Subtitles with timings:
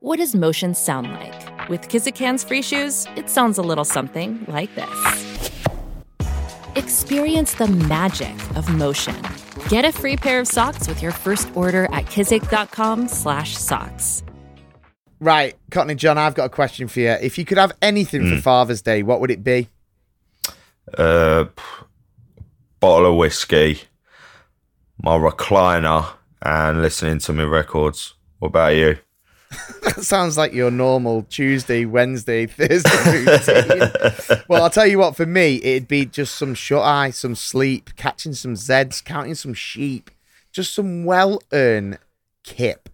[0.00, 1.68] What does motion sound like?
[1.68, 5.50] With Kizik hands free shoes, it sounds a little something like this.
[6.74, 9.14] Experience the magic of motion.
[9.68, 14.22] Get a free pair of socks with your first order at kizik.com/socks.
[15.20, 17.10] Right, Cockney John, I've got a question for you.
[17.10, 18.36] If you could have anything Hmm.
[18.36, 19.68] for Father's Day, what would it be?
[20.96, 21.44] Uh,
[22.80, 23.82] bottle of whiskey,
[25.02, 26.06] my recliner,
[26.40, 28.14] and listening to my records.
[28.38, 28.96] What about you?
[29.82, 34.42] That sounds like your normal Tuesday, Wednesday, Thursday routine.
[34.48, 37.96] well, I'll tell you what, for me, it'd be just some shut eye, some sleep,
[37.96, 40.10] catching some Zeds, counting some sheep,
[40.52, 41.98] just some well earned
[42.44, 42.88] kip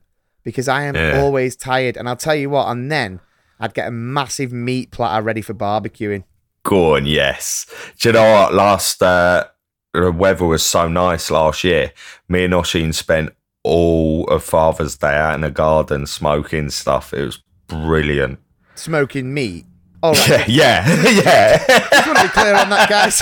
[0.45, 1.21] because I am Yeah.
[1.21, 1.97] always tired.
[1.97, 3.21] And I'll tell you what, and then
[3.61, 6.25] I'd get a massive meat platter ready for barbecuing.
[6.63, 7.67] Go on, yes.
[7.99, 8.55] Do you know what?
[8.55, 9.45] Last uh,
[9.93, 11.93] the weather was so nice last year.
[12.29, 13.35] Me and Oshin spent
[13.67, 17.13] all of Father's Day out in the garden smoking stuff.
[17.13, 18.39] It was brilliant.
[18.77, 19.67] Smoking meat.
[20.03, 20.49] All right.
[20.49, 21.11] Yeah, yeah,
[21.69, 21.87] yeah.
[21.91, 23.21] Just want to be clear on that, guys.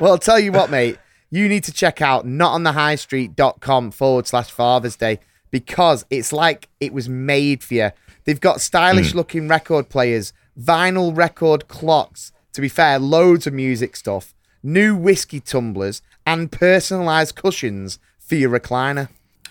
[0.00, 0.98] well, I'll tell you what, mate.
[1.30, 5.20] You need to check out notonthehighstreet.com forward slash Father's Day
[5.50, 7.90] because it's like it was made for you.
[8.24, 9.18] They've got stylish hmm.
[9.18, 15.40] looking record players, vinyl record clocks, to be fair, loads of music stuff, new whiskey
[15.40, 19.08] tumblers, and personalized cushions for your recliner.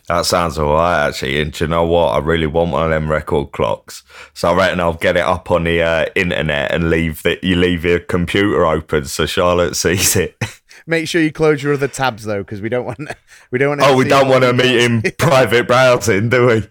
[0.10, 1.40] That sounds all right, actually.
[1.42, 2.10] And do you know what?
[2.10, 4.04] I really want one of them record clocks.
[4.34, 7.56] So I reckon I'll get it up on the uh, internet and leave that you
[7.56, 10.36] leave your computer open so Charlotte sees it.
[10.86, 13.00] Make sure you close your other tabs though, because we don't want
[13.52, 13.82] we don't want.
[13.82, 16.68] to oh, we don't want to meet in private browsing, do we?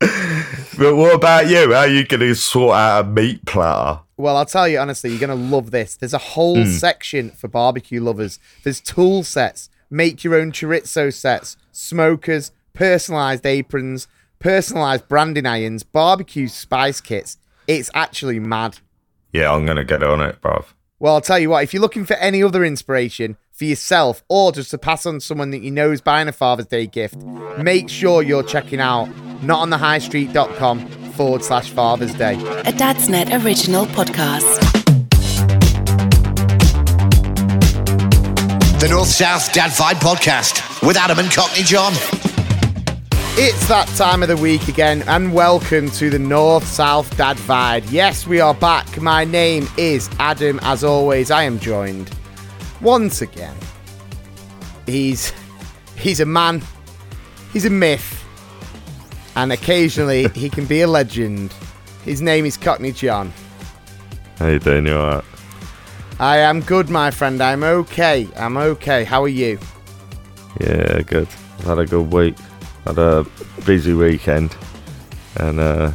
[0.00, 1.72] but what about you?
[1.72, 4.00] How are you going to sort out a meat platter?
[4.16, 5.94] Well, I'll tell you honestly, you're going to love this.
[5.96, 6.70] There's a whole Hmm.
[6.70, 8.38] section for barbecue lovers.
[8.64, 14.08] There's tool sets, make your own chorizo sets, smokers, personalized aprons,
[14.38, 17.36] personalized branding irons, barbecue spice kits.
[17.66, 18.78] It's actually mad.
[19.32, 20.66] Yeah, I'm going to get on it, bruv.
[20.98, 24.52] Well, I'll tell you what, if you're looking for any other inspiration for yourself or
[24.52, 27.16] just to pass on someone that you know is buying a Father's Day gift,
[27.58, 29.08] make sure you're checking out
[29.40, 32.34] notonthehighstreet.com forward slash Father's Day.
[32.34, 34.59] A Dadsnet original podcast.
[38.80, 41.92] The North South Dad Vibe Podcast with Adam and Cockney John.
[43.36, 47.84] It's that time of the week again, and welcome to the North South Dad Vibe.
[47.92, 48.98] Yes, we are back.
[48.98, 50.58] My name is Adam.
[50.62, 52.10] As always, I am joined
[52.80, 53.54] once again.
[54.86, 55.30] He's
[55.96, 56.62] he's a man,
[57.52, 58.24] he's a myth,
[59.36, 61.52] and occasionally he can be a legend.
[62.06, 63.30] His name is Cockney John.
[64.38, 64.86] How you doing?
[64.86, 65.24] You alright?
[66.20, 67.40] I am good, my friend.
[67.40, 68.28] I'm okay.
[68.36, 69.04] I'm okay.
[69.04, 69.58] How are you?
[70.60, 71.26] Yeah, good.
[71.58, 72.36] I've had a good week.
[72.84, 73.24] Had a
[73.64, 74.54] busy weekend,
[75.36, 75.92] and uh,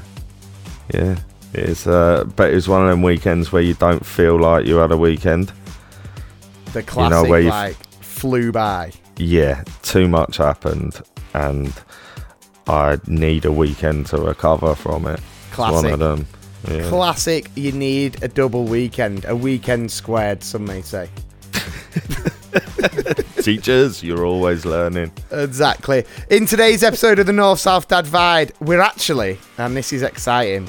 [0.93, 1.15] yeah,
[1.53, 4.91] it's uh, but it's one of them weekends where you don't feel like you had
[4.91, 5.51] a weekend.
[6.73, 8.91] The classic, you know, where you- like, flew by.
[9.17, 11.01] Yeah, too much happened,
[11.33, 11.71] and
[12.67, 15.19] I need a weekend to recover from it.
[15.49, 16.27] It's one of them.
[16.67, 16.89] Yeah.
[16.89, 21.09] Classic, you need a double weekend, a weekend squared, some may say.
[23.41, 25.11] Teachers, you're always learning.
[25.31, 26.03] Exactly.
[26.29, 30.67] In today's episode of the North South Dad Vibe, we're actually, and this is exciting,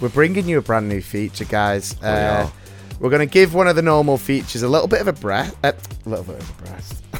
[0.00, 1.94] we're bringing you a brand new feature, guys.
[2.02, 2.52] Uh, are.
[2.98, 5.56] we're going to give one of the normal features a little bit of a breath,
[5.64, 5.72] uh,
[6.06, 7.04] a little bit of a breast.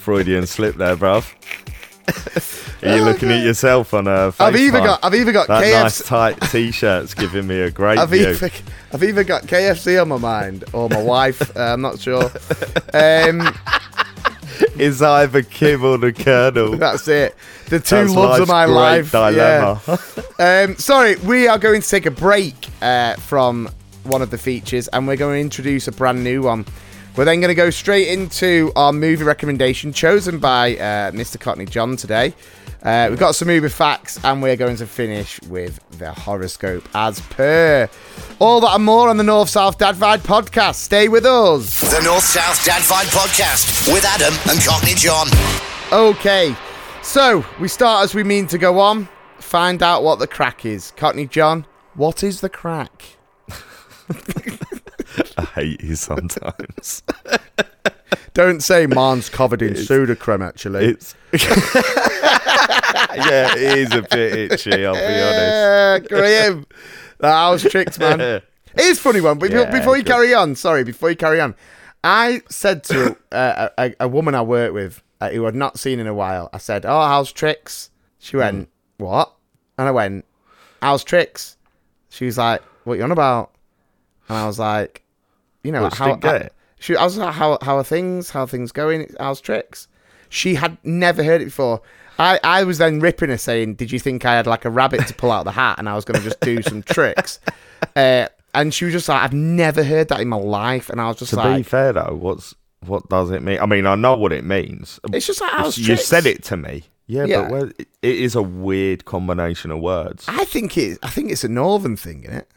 [0.00, 1.32] Freudian slip there, bruv.
[2.84, 4.32] Are you looking at yourself on a?
[4.38, 5.82] I've even got, I've even got that KFC.
[5.82, 8.30] nice tight t-shirt's giving me a great I've view.
[8.30, 8.50] even,
[8.92, 11.56] I've even got KFC on my mind, or my wife.
[11.56, 12.30] Uh, I'm not sure.
[12.92, 13.54] Um,
[14.78, 16.76] Is either Kim or the Colonel?
[16.76, 17.34] that's it.
[17.68, 19.10] The two That's loves of my life.
[19.10, 19.80] Dilemma.
[19.86, 19.96] Yeah.
[20.36, 23.68] Um, sorry, we are going to take a break uh, from
[24.02, 26.66] one of the features, and we're going to introduce a brand new one.
[27.16, 31.38] We're then going to go straight into our movie recommendation chosen by uh, Mr.
[31.38, 32.34] Cockney John today.
[32.82, 37.20] Uh, we've got some movie facts, and we're going to finish with the horoscope as
[37.20, 37.88] per.
[38.40, 40.74] All that and more on the North South Dad Vibe podcast.
[40.74, 41.80] Stay with us.
[41.80, 45.28] The North South Dad Vibe Podcast with Adam and Cockney John.
[45.92, 46.54] Okay,
[47.02, 49.08] so we start as we mean to go on.
[49.38, 50.92] find out what the crack is.
[50.96, 51.64] Cockney John,
[51.94, 53.04] what is the crack?
[55.36, 57.02] I hate you sometimes.
[58.34, 60.86] Don't say mine's covered in Sudocrem, actually.
[60.86, 61.40] it's yeah,
[63.56, 64.84] it is a bit itchy.
[64.84, 66.08] I'll be honest.
[66.08, 66.66] Yeah, Graham.
[67.20, 68.42] I was tricked, man.
[68.76, 69.38] It is a funny one.
[69.38, 71.54] But Yeah, before you carry on, sorry, before you carry on,
[72.02, 76.00] I said to uh, a, a, woman I work with uh, who I'd not seen
[76.00, 79.32] in a while, I said, "Oh, how's tricks?" She went, "What?"
[79.78, 80.24] And I went,
[80.82, 81.56] "How's tricks?"
[82.08, 83.52] She was like, "What you on about?"
[84.28, 85.03] And I was like,
[85.64, 86.52] "You know, What, how?" didn't get I, it?
[86.78, 88.30] she, I was like, "How how are things?
[88.30, 89.12] How are things going?
[89.18, 89.88] How's tricks?"
[90.28, 91.80] She had never heard it before.
[92.18, 95.06] I, I was then ripping her saying, Did you think I had like a rabbit
[95.08, 97.40] to pull out the hat and I was going to just do some tricks?
[97.96, 100.90] Uh, and she was just like, I've never heard that in my life.
[100.90, 102.54] And I was just like To be fair though, what's
[102.86, 103.58] what does it mean?
[103.60, 105.00] I mean, I know what it means.
[105.12, 106.04] It's just like, how's you tricks?
[106.06, 106.84] said it to me.
[107.06, 107.42] Yeah, Yeah.
[107.42, 110.24] but where, it is a weird combination of words.
[110.28, 110.98] I think it.
[111.02, 112.48] I think it's a northern thing, isn't it?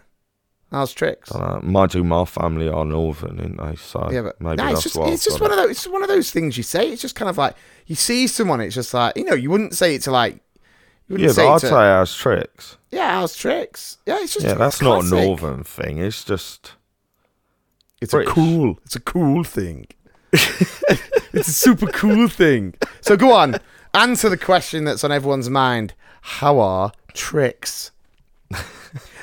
[0.71, 1.31] How's tricks?
[1.31, 3.75] Uh, mind you, my family are northern, aren't they?
[3.81, 5.57] So Yeah, but maybe no, that's it's just why it's I've just got one of
[5.63, 6.89] those it's one of those things you say.
[6.91, 7.55] It's just kind of like
[7.85, 8.59] you see someone.
[8.61, 10.33] It's just like you know you wouldn't say it to like
[11.07, 12.77] you wouldn't Yeah, say but it I'd to, say ours tricks.
[12.91, 13.97] yeah, how's tricks?
[14.05, 15.11] Yeah, it's just Yeah, that's not a classic.
[15.27, 15.99] northern thing.
[15.99, 16.73] It's just
[18.01, 18.31] It's British.
[18.31, 18.79] a cool.
[18.83, 19.87] It's a cool thing.
[20.33, 22.73] it's a super cool thing.
[22.99, 23.55] So go on,
[23.93, 25.93] answer the question that's on everyone's mind.
[26.21, 27.91] How are tricks?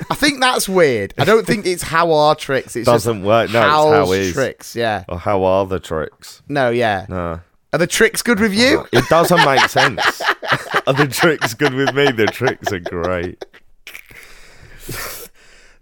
[0.09, 1.13] I think that's weird.
[1.17, 2.75] I don't think it's how are tricks.
[2.75, 3.51] It Doesn't work.
[3.51, 4.75] No, it's how how's tricks.
[4.75, 5.03] Yeah.
[5.09, 6.41] oh, how are the tricks?
[6.47, 6.69] No.
[6.69, 7.05] Yeah.
[7.09, 7.41] No.
[7.73, 8.87] Are the tricks good with you?
[8.93, 10.21] It doesn't make sense.
[10.87, 12.09] Are the tricks good with me?
[12.11, 13.43] The tricks are great.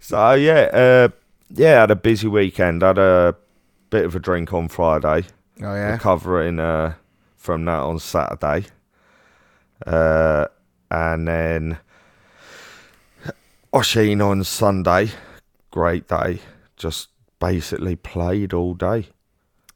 [0.00, 1.08] so yeah, uh,
[1.50, 2.82] yeah, had a busy weekend.
[2.82, 3.36] Had a
[3.90, 5.26] bit of a drink on Friday.
[5.60, 5.92] Oh yeah.
[5.92, 6.94] Recovering uh,
[7.36, 8.66] from that on Saturday,
[9.86, 10.46] uh,
[10.90, 11.78] and then
[13.74, 15.10] Oshin on Sunday.
[15.70, 16.38] Great day.
[16.76, 17.08] Just
[17.40, 19.08] basically played all day.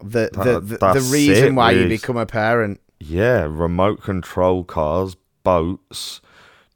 [0.00, 2.81] The the That- the, the reason why you become a parent.
[3.00, 6.21] Yeah, remote control cars, boats,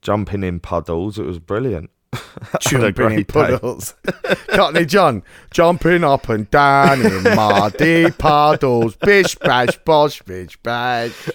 [0.01, 1.19] jumping in puddles.
[1.19, 1.91] It was brilliant.
[2.61, 3.95] Jumping in puddles.
[4.49, 8.97] Cockney John, jumping up and down in muddy puddles.
[8.97, 11.31] Bish bash bosh bish bash.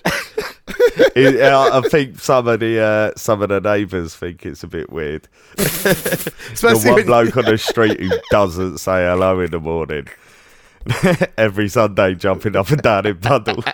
[1.15, 4.89] It- I think some of the uh, some of the neighbours think it's a bit
[4.91, 5.27] weird.
[5.57, 10.07] The one bloke on the street who doesn't say hello in the morning.
[11.37, 13.65] Every Sunday, jumping up and down in puddles.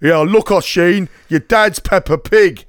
[0.00, 2.64] Yeah, look, Oshin, your dad's Peppa Pig.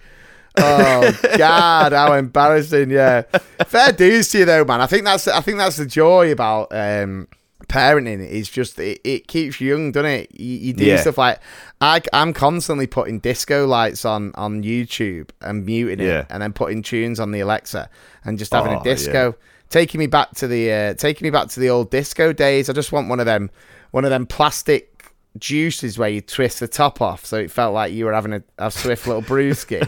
[0.58, 2.90] Oh God, how embarrassing!
[2.90, 3.22] Yeah,
[3.68, 4.82] fair dues to you though, man.
[4.82, 7.28] I think that's I think that's the joy about um,
[7.68, 8.20] parenting.
[8.22, 10.40] It's just it, it keeps you young, doesn't it?
[10.40, 10.98] You, you do Yeah.
[11.02, 11.40] stuff like
[11.82, 16.26] I I'm constantly putting disco lights on on YouTube and muting it, Yeah.
[16.30, 17.90] and then putting tunes on the Alexa
[18.26, 19.36] and just having Oh, a disco,
[19.70, 22.70] taking me back to the uh, taking me back to the old disco days.
[22.70, 23.50] I just want one of them
[23.92, 24.94] one of them plastic
[25.38, 28.44] juices where you twist the top off, so it felt like you were having a,
[28.58, 29.88] a swift little brewski.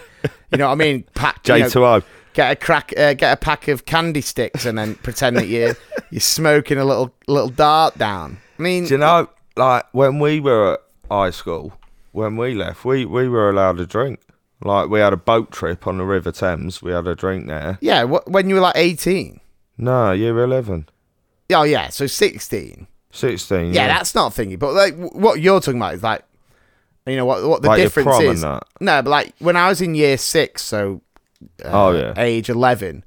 [0.51, 1.03] you know what I mean?
[1.15, 2.03] Pack, you know, J2O.
[2.39, 5.75] Get a crack, uh, get a pack of candy sticks, and then pretend that you're
[6.09, 8.37] you're smoking a little little dart down.
[8.57, 9.27] I mean, Do you know,
[9.57, 10.79] like when we were at
[11.11, 11.73] high school,
[12.13, 14.19] when we left, we, we were allowed to drink.
[14.61, 16.81] Like we had a boat trip on the River Thames.
[16.81, 17.77] We had a drink there.
[17.81, 19.39] yeah, wh- when you were like eighteen.
[19.77, 20.87] No, year eleven.
[21.53, 22.87] Oh yeah, so sixteen.
[23.11, 23.73] 16.
[23.73, 24.57] Yeah, that's not thingy.
[24.59, 26.21] But like w- what you're talking about is like,
[27.07, 28.41] you know what what the Like your difference prom and is.
[28.41, 28.63] that?
[28.79, 31.01] No, but like when I was in year six, so
[31.63, 32.13] uh, Oh, yeah.
[32.17, 33.03] age eleven,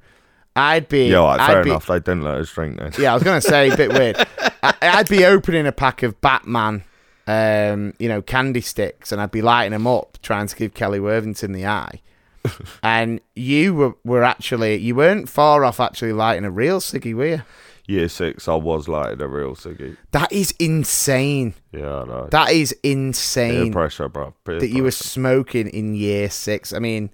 [0.57, 1.87] I'd be Yeah, all right, I'd fair be, enough.
[1.87, 2.93] They didn't let us drink then.
[2.99, 4.17] Yeah, I was gonna say a bit weird.
[4.63, 6.85] I, I'd be opening a pack of Batman,
[7.27, 11.01] um, you know, candy sticks, and I'd be lighting them up, trying to give Kelly
[11.01, 12.01] Worthington the eye.
[12.83, 17.27] and you were, were actually you weren't far off actually lighting a real ciggy, were
[17.27, 17.43] you?
[17.87, 19.97] Year six, I was like a real ciggy.
[20.13, 21.55] That is insane.
[21.73, 22.29] Yeah, I know.
[22.31, 24.35] That is Peer insane pressure, bro.
[24.45, 26.73] Peer that you were smoking in year six.
[26.73, 27.11] I mean,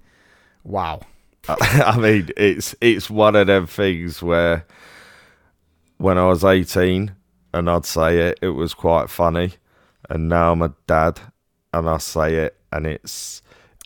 [0.63, 1.01] wow.
[1.47, 4.65] I mean, it's it's one of them things where
[5.97, 7.13] when I was eighteen
[7.53, 9.53] and I'd say it, it was quite funny,
[10.09, 11.19] and now I'm a dad
[11.73, 13.41] and I say it, and it's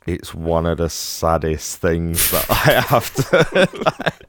[0.05, 4.23] it's one of the saddest things that I have to.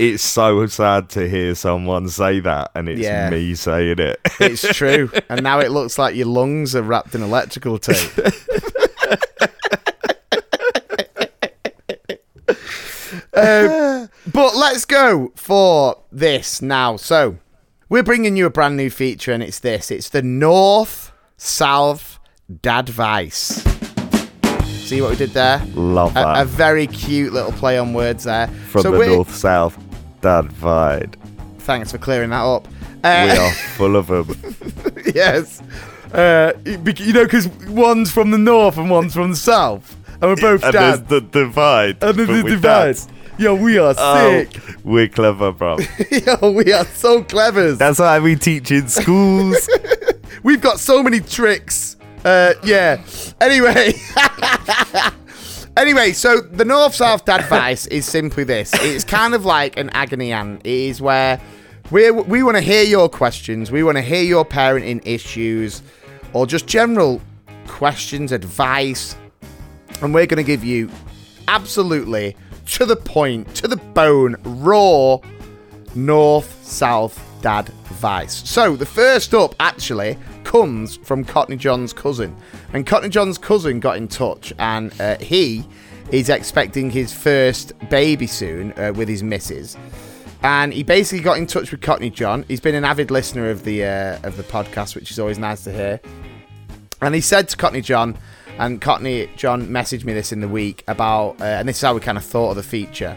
[0.00, 3.30] it's so sad to hear someone say that, and it's Yeah.
[3.30, 4.18] me saying it.
[4.40, 5.10] It's true.
[5.28, 8.10] and now it looks like your lungs are wrapped in electrical tape.
[13.36, 16.96] Um, but let's go for this now.
[16.96, 17.38] So,
[17.88, 22.18] we're bringing you a brand new feature, and it's this it's the North South
[22.62, 23.62] Dad Dadvice.
[24.64, 25.62] See what we did there?
[25.74, 26.36] Love that.
[26.38, 28.48] A, a very cute little play on words there.
[28.48, 29.78] From so the north south
[30.20, 31.16] divide.
[31.60, 32.68] Thanks for clearing that up.
[33.02, 34.54] We Uh, are full of them.
[35.14, 35.62] yes.
[36.12, 39.96] Uh, you know, because one's from the north and one's from the south.
[40.20, 41.08] And we're both and there's dads.
[41.08, 42.02] the divide.
[42.04, 42.60] And there's the divide.
[42.62, 43.08] dads.
[43.36, 44.60] Yo, we are Oh, sick.
[44.84, 45.78] we're clever, bro.
[46.10, 47.72] Yo, we are so clever.
[47.72, 49.68] That's why we teach in schools.
[50.44, 51.96] We've got so many tricks.
[52.24, 53.02] Uh, yeah.
[53.40, 53.94] Anyway.
[55.76, 58.70] anyway, so the North South advice is simply this.
[58.74, 60.60] It's kind of like an agony aunt.
[60.64, 61.40] It is where
[61.90, 63.72] we we want to hear your questions.
[63.72, 65.82] We want to hear your parenting issues
[66.34, 67.20] or just general
[67.66, 69.16] questions, advice.
[70.02, 70.88] And we're going to give you
[71.48, 75.18] absolutely to the point, to the bone, raw
[75.94, 78.48] north south dad vice.
[78.48, 82.36] So the first up actually comes from Cockney John's cousin,
[82.72, 85.64] and Cockney John's cousin got in touch, and uh, he
[86.10, 89.76] is expecting his first baby soon uh, with his missus.
[90.42, 92.44] And he basically got in touch with Cockney John.
[92.48, 95.64] He's been an avid listener of the uh, of the podcast, which is always nice
[95.64, 96.00] to hear.
[97.00, 98.16] And he said to Cockney John,
[98.58, 101.94] and Cockney John messaged me this in the week about, uh, and this is how
[101.94, 103.16] we kind of thought of the feature.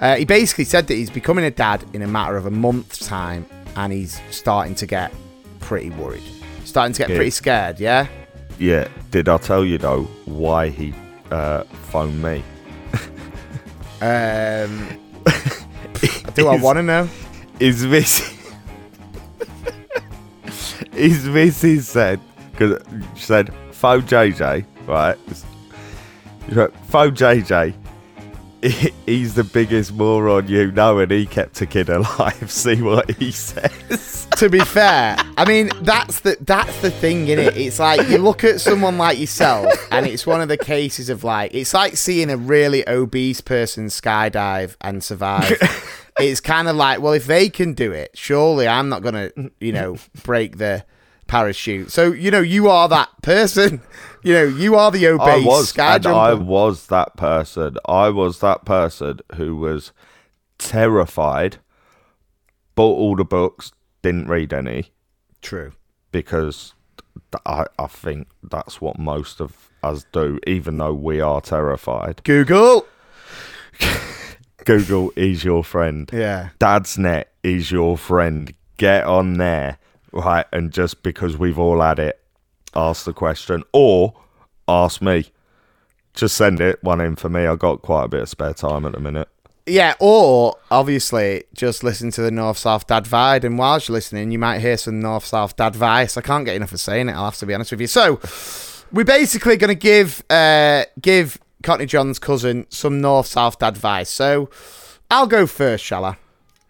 [0.00, 3.06] Uh, he basically said that he's becoming a dad in a matter of a month's
[3.06, 5.12] time, and he's starting to get
[5.60, 6.22] pretty worried,
[6.64, 7.16] starting to get Yeah.
[7.16, 7.80] pretty scared.
[7.80, 8.06] Yeah.
[8.58, 8.88] yeah.
[9.10, 10.92] Did I tell you though why he
[11.30, 12.42] uh, phoned me?
[13.98, 14.88] Um,
[16.34, 17.08] do I want to know?
[17.58, 18.20] His miss.
[20.92, 22.20] His missus said
[22.52, 22.82] because
[23.14, 25.16] she said phone JJ right.
[26.48, 27.74] You know, Phone JJ.
[28.62, 32.50] he- He's the biggest moron you know, and he kept a kid alive.
[32.50, 34.26] See what he says.
[34.36, 37.56] to be fair, I mean that's the that's the thing in it.
[37.56, 41.22] It's like you look at someone like yourself, and it's one of the cases of
[41.24, 45.56] like it's like seeing a really obese person skydive and survive.
[46.18, 49.72] it's kind of like, well, if they can do it, surely I'm not gonna, you
[49.72, 50.84] know, break the
[51.26, 51.90] parachute.
[51.90, 53.80] So you know, you are that person.
[54.22, 57.76] You know, you are the obese I was, and I was that person.
[57.86, 59.92] I was that person who was
[60.58, 61.58] terrified,
[62.74, 63.70] bought all the books,
[64.02, 64.90] didn't read any
[65.42, 65.74] True.
[66.10, 66.74] because
[67.44, 72.22] I, I think that's what most of us do, even though we are terrified.
[72.24, 72.86] Google.
[74.64, 76.10] Google is your friend.
[76.12, 76.50] Yeah.
[76.58, 78.52] Dadsnet is your friend.
[78.76, 79.78] Get on there,
[80.16, 80.46] right?
[80.52, 82.20] And just because we've all had it,
[82.74, 84.14] ask the question or
[84.68, 85.30] ask me.
[86.14, 87.46] Just send it one in for me.
[87.46, 89.28] I got quite a bit of spare time at the minute.
[89.66, 94.30] Yeah, or obviously just listen to the North South Dad Vibe, and whilst you're listening,
[94.30, 96.16] you might hear some North South Dad Vice.
[96.16, 97.12] I can't get enough of saying it.
[97.12, 97.88] I'll have to be honest with you.
[97.88, 98.20] So,
[98.92, 104.08] we're basically going to give uh, give Cockney John's cousin some North South Dad Vice.
[104.08, 104.48] So,
[105.10, 106.16] I'll go first, shall I?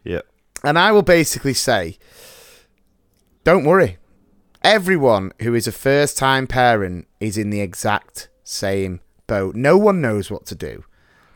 [0.03, 0.23] Yeah.
[0.65, 1.99] And I will basically say,
[3.47, 3.97] don't worry.
[4.65, 8.99] Everyone who is a first time parent is in the exact same
[9.29, 9.55] boat.
[9.55, 10.85] No one knows what to do.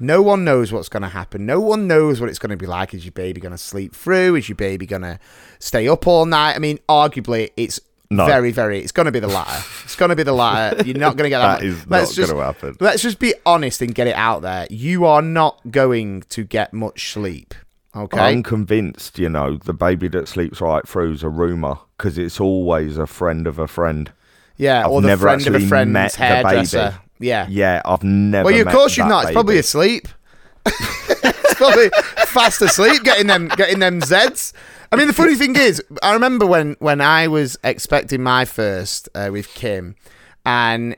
[0.01, 1.47] No one knows what's going to happen.
[1.47, 2.95] No one knows what it's going to be like.
[2.95, 4.35] Is your baby going to sleep through?
[4.35, 5.21] Is your baby going to
[5.61, 6.57] stay up all night?
[6.57, 7.79] I mean, arguably, it's
[8.11, 8.27] No.
[8.27, 8.81] very, very.
[8.81, 9.65] It's going to be the latter.
[9.85, 10.83] it's going to be the latter.
[10.85, 11.61] You're not going to get that.
[11.61, 12.77] That is not Let's just- gonna happen.
[12.81, 14.67] Let's just be honest and get it out there.
[14.69, 17.55] You are not going to get much sleep.
[17.95, 18.19] Okay.
[18.19, 22.41] I'm convinced, you know, the baby that sleeps right through is a rumour because it's
[22.41, 24.13] always a friend of a friend.
[24.57, 26.91] Yeah, I've or the never friend of a friend's met the hairdresser.
[26.91, 27.29] baby.
[27.29, 27.47] Yeah.
[27.49, 28.45] Yeah, I've never.
[28.51, 29.25] Well, of course you've not.
[29.25, 30.07] It's probably asleep.
[30.67, 31.91] it's probably
[32.27, 34.53] fast asleep, getting them, getting them Zeds.
[34.93, 39.09] I mean, the funny thing is, I remember when when I was expecting my first
[39.15, 39.97] uh, with Kim,
[40.45, 40.97] and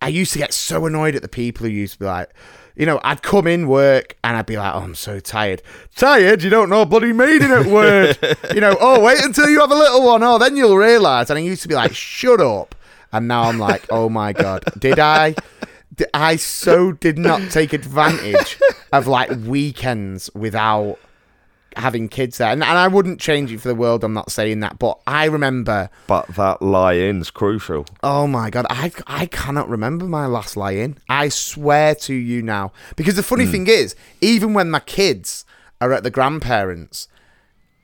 [0.00, 2.30] I used to get so annoyed at the people who used to be like,
[2.76, 5.62] you know, I'd come in work and I'd be like, oh, I'm so tired.
[5.94, 6.42] Tired?
[6.42, 8.18] You don't know bloody maiden at work.
[8.54, 10.22] you know, oh, wait until you have a little one.
[10.22, 11.30] Oh, then you'll realise.
[11.30, 12.74] And I used to be like, shut up.
[13.12, 15.34] And now I'm like, oh my God, did I?
[16.14, 18.58] I so did not take advantage
[18.92, 20.98] of like weekends without
[21.76, 22.50] having kids there.
[22.50, 24.04] And, and I wouldn't change it for the world.
[24.04, 24.78] I'm not saying that.
[24.78, 27.86] But I remember But that lie-in's crucial.
[28.02, 30.98] Oh my god, I I cannot remember my last lie in.
[31.08, 32.72] I swear to you now.
[32.96, 33.50] Because the funny hmm.
[33.52, 35.44] thing is, even when my kids
[35.80, 37.08] are at the grandparents,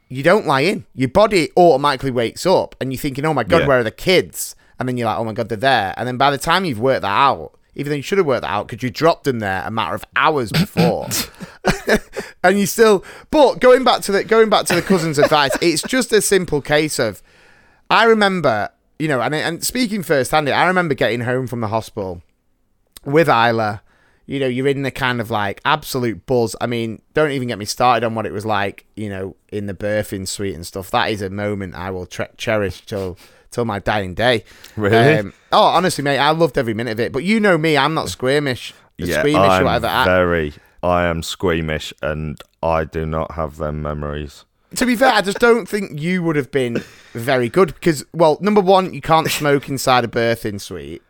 [0.08, 0.86] you don't lie in.
[0.94, 3.66] Your body automatically wakes up and you're thinking, Oh my god, Yeah.
[3.66, 4.54] where are the kids?
[4.78, 5.94] And then you're like, Oh my god, they're there.
[5.96, 8.42] And then by the time you've worked that out, even though you should have worked
[8.42, 11.08] that out because you dropped them there a matter of hours before.
[12.44, 15.82] and you still but going back to the going back to the cousin's advice, it's
[15.82, 17.22] just a simple case of
[17.88, 18.68] I remember,
[18.98, 22.20] you know, and and speaking first hand, I remember getting home from the hospital,
[23.04, 23.82] with Isla,
[24.26, 26.54] you know, you're in the kind of like absolute buzz.
[26.60, 29.66] I mean, don't even get me started on what it was like, you know, in
[29.66, 30.90] the birthing suite and stuff.
[30.90, 33.16] That is a moment I will tre- cherish till
[33.50, 34.44] till my dying day.
[34.76, 35.18] Really?
[35.18, 37.12] Um, oh, honestly, mate, I loved every minute of it.
[37.12, 39.86] But you know me, I'm not squeamish, Yeah, squeamish I'm or whatever.
[39.86, 40.52] I- very.
[40.82, 44.44] I am squeamish, and I do not have them memories.
[44.76, 48.38] to be fair, I just don't think you would have been very good because, well,
[48.40, 51.02] number one, you can't smoke inside a birthing suite.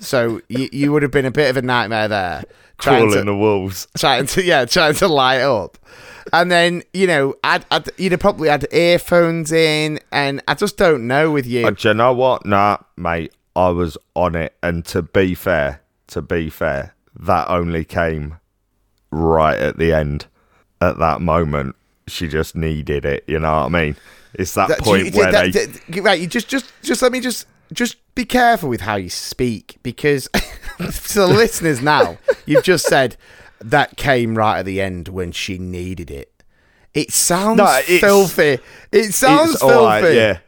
[0.00, 2.44] So you, you would have been a bit of a nightmare there.
[2.78, 3.86] Crawling to, the walls.
[3.96, 5.78] trying to yeah, trying to light up.
[6.32, 10.76] And then, you know, I'd, I'd, you'd have probably had earphones in, and I just
[10.76, 11.66] don't know with you.
[11.66, 12.44] Uh, do you know what?
[12.46, 14.54] Nah, mate, I was on it.
[14.62, 18.38] And to be fair, to be fair, that only came
[19.10, 20.26] right at the end.
[20.80, 21.76] At that moment,
[22.08, 23.24] she just needed it.
[23.26, 23.96] You know what I mean?
[24.34, 25.66] It's that, That- point you- where that- they.
[25.66, 29.08] that- right, you just, just, just let me just, just be careful with how you
[29.08, 30.28] speak because
[30.78, 33.16] to the listeners now, you've just said
[33.64, 36.30] that came right at the end when she needed it.
[36.92, 38.58] It sounds No, filthy.
[38.92, 39.74] It sounds filthy.
[39.84, 40.38] right, yeah.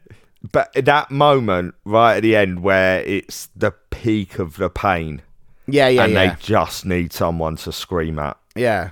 [0.52, 5.23] But that moment right at the end where it's the peak of the pain
[5.66, 6.30] yeah, yeah, and yeah.
[6.35, 8.37] they just need someone to scream at.
[8.54, 8.90] yeah.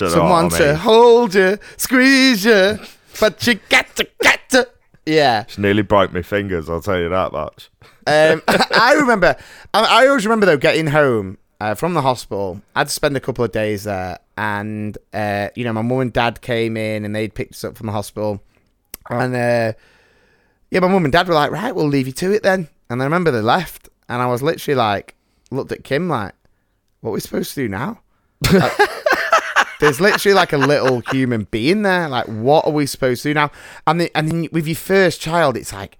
[0.00, 2.78] You know Someone I to hold you, squeeze you,
[3.20, 4.68] but you got to, got to.
[5.04, 5.44] Yeah.
[5.46, 7.70] She nearly broke my fingers, I'll tell you that much.
[8.06, 9.36] Um, I remember.
[9.72, 12.60] I, I always remember though getting home uh, from the hospital.
[12.74, 16.40] I'd spend a couple of days there, and uh, you know, my mum and dad
[16.40, 18.42] came in, and they'd picked us up from the hospital,
[19.08, 19.72] and uh,
[20.70, 23.00] yeah, my mum and dad were like, "Right, we'll leave you to it then." And
[23.02, 25.14] I remember they left, and I was literally like,
[25.50, 26.34] looked at Kim like,
[27.00, 28.00] "What are we supposed to do now?"
[28.52, 28.72] Like,
[29.80, 32.08] there's literally like a little human being there.
[32.08, 33.50] Like, what are we supposed to do now?
[33.86, 35.98] And the, and then with your first child, it's like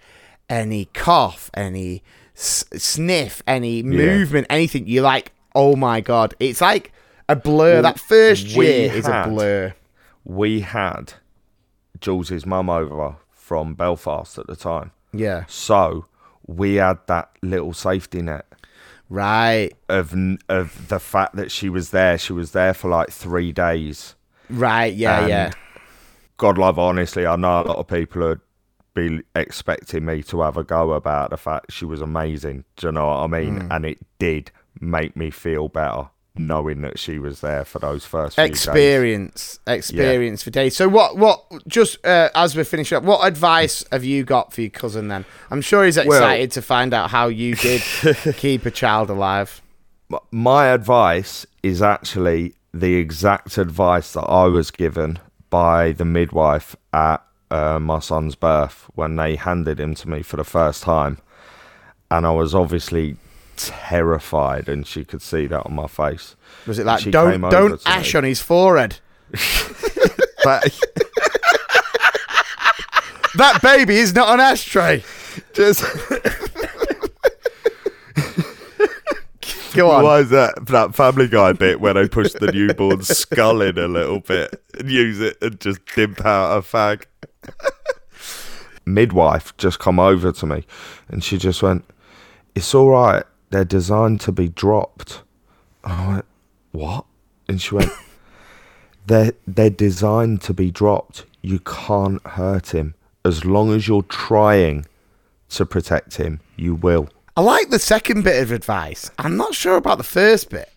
[0.49, 2.03] any cough, any
[2.37, 4.87] s- sniff, any movement, anything.
[4.87, 6.93] You're like, oh my god, it's like
[7.29, 7.83] a blur.
[7.83, 9.75] that first year is a blur.
[10.25, 11.15] We had
[12.01, 14.93] Jules's mum over from Belfast at the time.
[15.13, 16.07] Yeah, So
[16.47, 18.47] we had that little safety net
[19.09, 20.15] right, of
[20.49, 22.19] of the fact that she was there.
[22.19, 24.15] She was there for like three days.
[24.51, 25.53] right, yeah, And yeah.
[26.37, 28.41] God love, honestly, I know a lot of people would
[28.95, 32.65] be expecting me to have a go about the fact she was amazing.
[32.77, 33.61] Do you know what I mean?
[33.61, 33.73] Hmm.
[33.73, 36.09] And it did make me feel better
[36.39, 38.51] knowing that she was there for those first few days.
[38.51, 40.77] Experience, experience for days.
[40.77, 41.17] So what?
[41.17, 41.45] What?
[41.67, 45.09] Just uh, as we finish up, what advice have you got for your cousin?
[45.09, 47.81] Then I'm sure he's Well- excited to find out how you did
[48.37, 49.63] keep a child alive.
[50.31, 55.19] My advice is actually the exact advice that I was given
[55.51, 60.37] by the midwife at uh, my son's birth when they handed him to me for
[60.37, 61.19] the first time.
[62.11, 63.17] And I was obviously
[63.57, 66.37] terrified, and she could see that on my face.
[66.67, 68.19] Was it like don't don't ash me.
[68.19, 68.99] on his forehead?
[70.45, 70.63] But
[73.37, 75.03] That baby is not an ashtray.
[75.55, 75.83] just
[79.75, 80.05] Go on.
[80.05, 83.87] why is that that Family Guy bit where they push the newborn skull in a
[83.89, 87.05] little bit and use it and just dimp out a fag?
[88.87, 90.65] Midwife just come over to me
[91.09, 91.85] and she just went,
[92.55, 93.25] "It's all right.
[93.51, 95.23] They're designed to be dropped."
[95.85, 96.25] I went,
[96.73, 97.05] "What?"
[97.49, 97.93] And she went,
[99.07, 101.25] "They're they're designed to be dropped.
[101.43, 104.87] You can't hurt him as long as you're trying
[105.51, 106.41] to protect him.
[106.57, 109.11] You will." I like the second bit of advice.
[109.19, 110.71] I'm not sure about the first bit.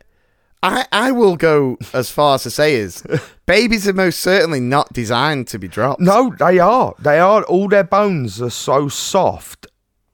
[0.62, 3.02] I, I will go as far as to say is
[3.46, 6.02] babies are most certainly not designed to be dropped.
[6.02, 6.96] No, they are.
[7.00, 7.44] They are.
[7.44, 9.68] All their bones are so soft.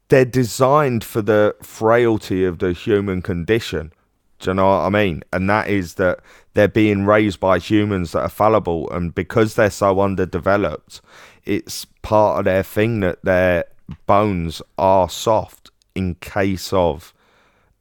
[0.09, 3.91] They're designed for the frailty of the human condition.
[4.39, 5.23] Do you know what I mean?
[5.33, 6.19] And that is that
[6.53, 11.01] they're being raised by humans that are fallible, and because they're so underdeveloped,
[11.43, 13.65] it's part of their thing that their
[14.05, 17.13] bones are soft in case of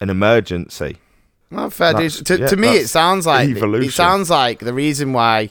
[0.01, 0.99] an emergency.
[1.51, 3.89] Well, fair To, yeah, to me, it sounds like evolution.
[3.89, 5.51] it sounds like the reason why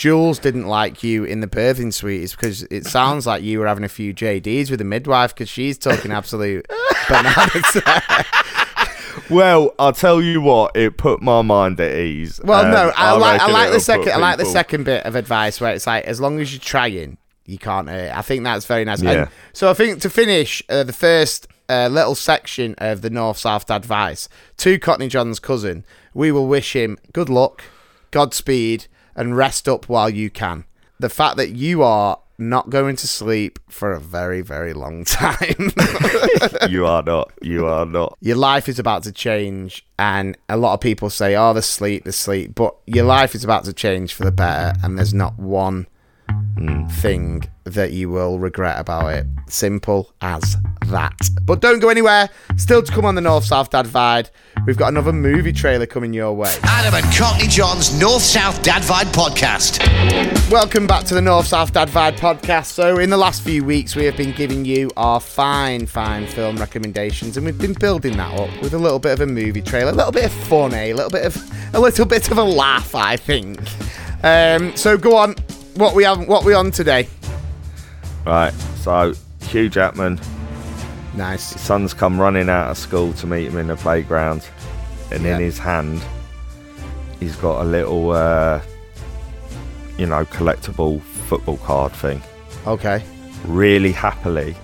[0.00, 3.66] Jules didn't like you in the birthing suite is because it sounds like you were
[3.66, 6.66] having a few JDs with the midwife because she's talking absolute
[7.08, 7.82] bananas.
[9.28, 12.40] Well, I'll tell you what, it put my mind at ease.
[12.42, 14.12] Well, and no, I, like I like the second.
[14.12, 17.18] I like the second bit of advice where it's like as long as you're trying,
[17.44, 18.16] you can't hurt.
[18.16, 19.02] I think that's very nice.
[19.02, 19.12] Yeah.
[19.12, 23.38] And so I think to finish uh, the first uh, little section of the North
[23.38, 25.84] South advice to Cockney John's cousin,
[26.14, 27.64] we will wish him good luck,
[28.10, 28.86] Godspeed,
[29.20, 30.64] and rest up while you can.
[30.98, 35.72] The fact that you are not going to sleep for a very, very long time.
[36.70, 37.30] you are not.
[37.42, 38.16] You are not.
[38.22, 42.04] your life is about to change, and a lot of people say, "Oh, the sleep,
[42.04, 45.38] the sleep," but your life is about to change for the better, and there's not
[45.38, 45.86] one
[47.00, 49.26] thing that you will regret about it.
[49.48, 51.18] Simple as that.
[51.44, 52.28] But don't go anywhere.
[52.56, 54.28] Still to come on the North South Dad Vibe.
[54.66, 56.54] We've got another movie trailer coming your way.
[56.64, 60.50] Adam and Cockney John's North South Dad Vibe podcast.
[60.50, 62.66] Welcome back to the North South Dad Vibe podcast.
[62.66, 66.56] So, in the last few weeks, we have been giving you our fine, fine film
[66.56, 69.92] recommendations, and we've been building that up with a little bit of a movie trailer,
[69.92, 70.92] a little bit of fun, eh?
[70.92, 73.58] a little bit of a little bit of a laugh, I think.
[74.22, 75.34] Um, so, go on.
[75.80, 76.28] What we have?
[76.28, 77.08] What we on today?
[78.26, 78.52] Right.
[78.82, 79.14] So
[79.48, 80.20] Hugh Jackman,
[81.14, 81.54] Nice.
[81.54, 84.42] his son's come running out of school to meet him in the playground,
[85.10, 85.36] and Yeah.
[85.36, 86.02] in his hand,
[87.18, 88.60] he's got a little, uh,
[89.96, 92.22] you know, collectible football card thing.
[92.66, 93.02] Okay.
[93.46, 94.54] Really happily,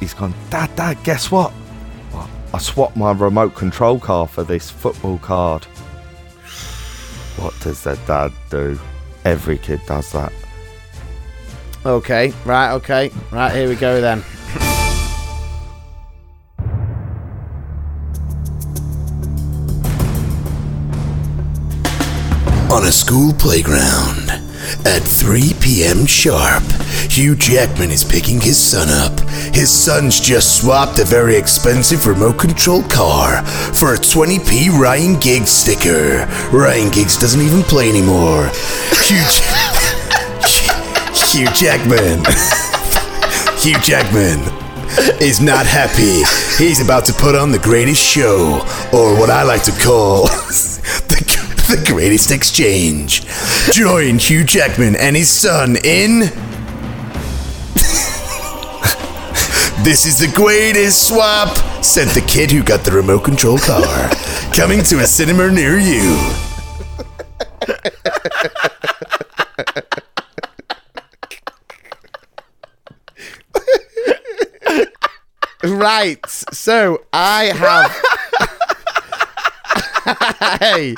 [0.00, 0.32] he's gone.
[0.48, 1.50] Dad, Dad, guess what?
[2.12, 2.26] What?
[2.54, 5.64] I swapped my remote control car for this football card.
[7.36, 8.80] What does the dad do?
[9.24, 10.32] Every kid does that.
[11.84, 12.32] Okay.
[12.44, 12.72] Right.
[12.74, 13.10] Okay.
[13.30, 13.54] Right.
[13.54, 14.22] Here we go then.
[22.72, 24.30] On a school playground,
[24.86, 26.06] at 3 p.m.
[26.06, 26.62] sharp,
[27.12, 29.20] Hugh Jackman is picking his son up.
[29.54, 33.42] His son's just swapped a very expensive remote control car
[33.74, 36.24] for a 20p Ryan Giggs sticker.
[36.50, 38.48] Ryan Giggs doesn't even play anymore.
[39.04, 39.44] Hugh, J-
[41.36, 42.24] Hugh Jackman.
[43.60, 44.40] Hugh Jackman
[45.20, 46.22] is not happy.
[46.56, 50.22] He's about to put on the greatest show, or what I like to call
[51.08, 51.20] the,
[51.68, 53.26] the greatest exchange.
[53.70, 56.51] Join Hugh Jackman and his son in.
[59.84, 64.10] This is the greatest swap, said the kid who got the remote control car.
[64.54, 66.18] Coming to a cinema near you.
[75.62, 76.24] Right.
[76.26, 77.96] So I have.
[80.40, 80.96] I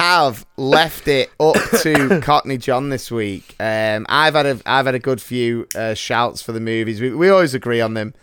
[0.00, 3.54] have left it up to Cockney John this week.
[3.60, 7.02] Um, I've had a I've had a good few uh, shouts for the movies.
[7.02, 8.14] We, we always agree on them,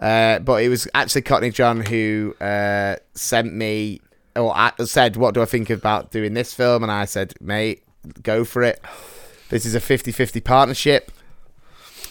[0.00, 4.00] uh, but it was actually Cockney John who uh, sent me
[4.34, 4.52] or
[4.84, 7.84] said, "What do I think about doing this film?" And I said, "Mate,
[8.24, 8.82] go for it.
[9.48, 11.12] This is a 50-50 partnership."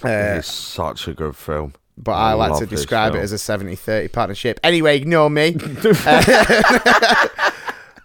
[0.06, 1.74] Uh, it's such a good film.
[1.98, 4.58] but I, like to describe it as a 70 30 partnership.
[4.64, 5.58] Anyway, ignore me.
[6.06, 7.28] Uh,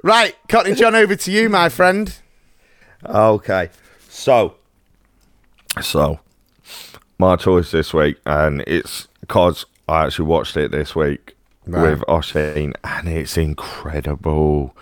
[0.06, 2.14] right, Cockney John, over to you, my friend.
[3.04, 3.70] Okay.
[4.08, 4.54] So,
[5.82, 6.20] so
[7.18, 11.32] my choice this week, and it's because I actually watched it this week
[11.68, 11.90] Right.
[11.90, 14.76] with Oshin, and it's incredible.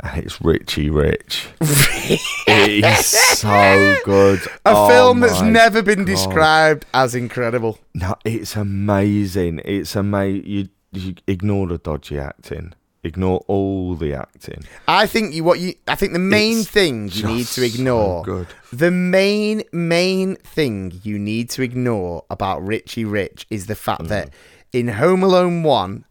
[0.00, 1.48] And it's Richie Rich.
[1.60, 4.38] it is so good.
[4.64, 6.06] A Oh film that's never been God.
[6.06, 7.80] described as incredible.
[7.94, 9.60] No, it's amazing.
[9.64, 10.46] It's amazing.
[10.46, 12.74] You, you ignore the dodgy acting.
[13.04, 14.64] Ignore all the acting.
[14.88, 18.24] I think you what you I think the main It's thing you need to ignore
[18.24, 18.46] so good.
[18.72, 24.08] the main main thing you need to ignore about Richie Rich is the fact Mm.
[24.08, 24.30] that
[24.72, 26.04] in Home Alone 1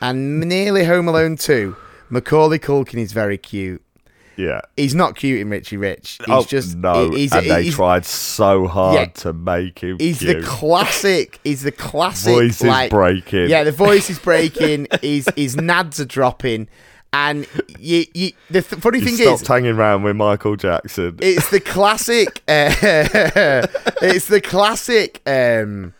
[0.00, 1.74] and nearly Home Alone 2
[2.08, 3.82] Macaulay Culkin is very cute.
[4.38, 4.60] Yeah.
[4.76, 6.18] He's not cute in Richie Rich.
[6.24, 9.06] He's oh just no, he's, and they he's, tried so hard Yeah.
[9.06, 9.98] to make him.
[9.98, 10.40] He's cute.
[10.42, 11.40] the classic.
[11.42, 12.32] He's the classic.
[12.34, 13.50] Voice is breaking.
[13.50, 14.86] Yeah, the voice is breaking.
[15.02, 16.68] his his nads are dropping,
[17.12, 17.48] and
[17.80, 21.18] you, you the th- funny You thing stopped is, hanging around with Michael Jackson.
[21.20, 22.42] it's the classic.
[22.48, 22.70] Uh,
[24.02, 25.20] it's the classic.
[25.26, 25.94] Um,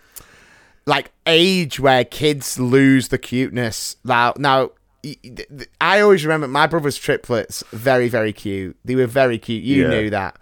[0.87, 3.97] like age where kids lose the cuteness.
[4.05, 4.71] Now, now.
[5.05, 8.77] Y- th- th- I always remember my brother's triplets, very, very cute.
[8.85, 9.63] They were very cute.
[9.65, 9.89] You Yeah.
[9.91, 10.37] knew that.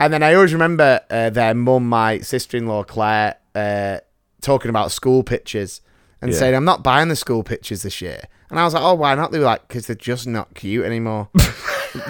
[0.00, 3.98] And then I always remember uh, their mum, my sister in law, Claire, uh,
[4.40, 5.80] talking about school pictures
[6.20, 6.38] and Yeah.
[6.38, 8.24] saying, I'm not buying the school pictures this year.
[8.50, 9.30] And I was like, oh, why not?
[9.32, 11.28] They were like, because they're just not cute anymore.
[11.34, 12.02] and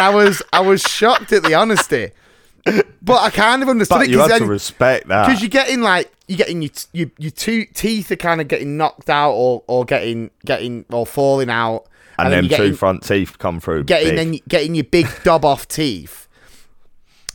[0.00, 2.10] I was I was shocked at the honesty.
[2.64, 5.26] But I kind of understood but it you have because to respect that.
[5.26, 8.46] because you're getting like you're getting your t- your, your two teeth are kind of
[8.48, 11.86] getting knocked out or, or getting getting or falling out,
[12.18, 13.84] and, then them you're two getting, front teeth come through.
[13.84, 14.16] getting big.
[14.16, 16.28] then getting your big dob off teeth.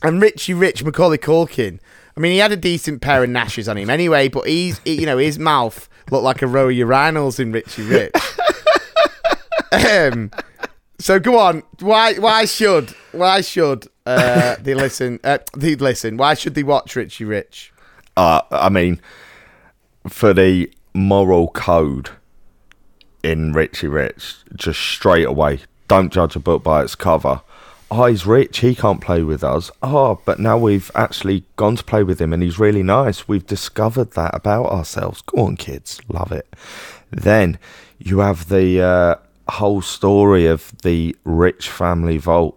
[0.02, 1.80] And Richie Rich Macaulay Culkin,
[2.16, 5.00] I mean, he had a decent pair of gnashes on him anyway, but he's he-
[5.00, 8.14] you know his mouth looked like a row of urinals in Richie Rich.
[9.72, 10.30] um,
[10.98, 11.62] So go on.
[11.80, 12.14] Why?
[12.14, 12.90] Why should?
[13.12, 15.20] Why should uh, they listen?
[15.22, 16.16] Uh, they listen.
[16.16, 17.72] Why should they watch Richie Rich?
[18.16, 19.00] Uh, I mean,
[20.08, 22.10] for the moral code
[23.22, 27.42] in Richie Rich, just straight away, don't judge a book by its cover.
[27.90, 29.70] Oh, he's rich, he can't play with us.
[29.82, 33.26] Oh, but now we've actually gone to play with him and he's really nice.
[33.26, 35.22] We've discovered that about ourselves.
[35.22, 36.54] Go on, kids, love it.
[37.10, 37.58] Then
[37.98, 39.14] you have the uh,
[39.48, 42.54] whole story of the rich family vault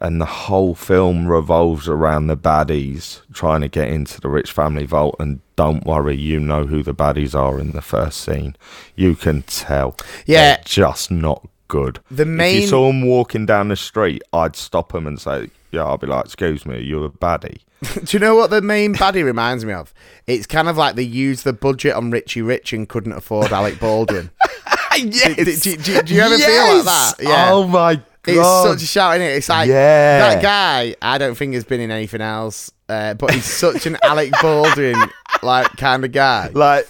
[0.00, 4.84] and the whole film revolves around the baddies trying to get into the rich family
[4.84, 8.54] vault and don't worry you know who the baddies are in the first scene
[8.94, 9.96] you can tell
[10.26, 10.56] Yeah.
[10.56, 14.54] They're just not good The main if you saw them walking down the street i'd
[14.54, 17.60] stop them and say yeah i'll be like excuse me you're a baddie
[18.04, 19.92] Do you know what the main baddie reminds me of?
[20.26, 23.78] It's kind of like they used the budget on Richie Rich and couldn't afford Alec
[23.78, 24.30] Baldwin.
[25.12, 27.14] yes do, do- do- do you ever feel like that?
[27.20, 27.50] Yeah.
[27.52, 29.36] oh my god It's such a shout, is it?
[29.36, 30.18] It's like Yeah.
[30.34, 30.96] that guy.
[31.00, 34.96] I don't think has been in anything else, uh, but he's such an Alec Baldwin
[35.42, 36.48] like kind of guy.
[36.54, 36.88] like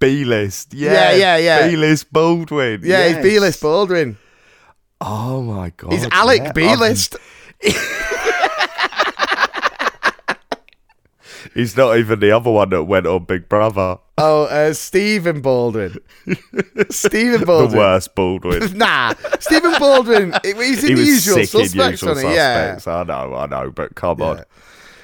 [0.00, 1.68] b-list yeah Yeah, yeah, yeah.
[1.68, 3.14] b-list baldwin Yeah, yes.
[3.16, 4.16] he's B-list Baldwin.
[5.00, 6.52] oh my god He's Alec yeah.
[6.52, 7.16] B-list.
[11.54, 13.98] He's not even the other one that went on Big Brother.
[14.16, 15.96] Oh, uh, Stephen Baldwin.
[16.90, 17.72] Stephen Baldwin.
[17.72, 18.78] The worst Baldwin.
[18.78, 20.34] Nah, Stephen Baldwin.
[20.44, 22.34] He's in he the was usual suspects, usual wasn't he?
[22.34, 22.78] Yeah.
[22.86, 24.44] I know, I know, but come on.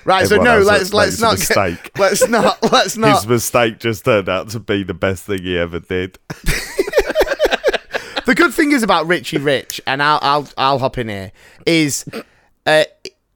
[0.05, 0.27] Right.
[0.27, 1.83] So no, let's let's not mistake.
[1.83, 3.17] Get, let's not let's not.
[3.17, 6.19] His mistake just turned out to be the best thing he ever did.
[8.25, 11.33] the good thing is about Richie Rich, and I'll I'll I'll hop in here.
[11.67, 12.07] Is
[12.65, 12.85] uh,